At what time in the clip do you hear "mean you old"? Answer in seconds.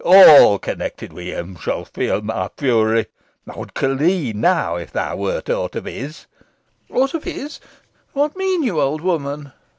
8.35-9.01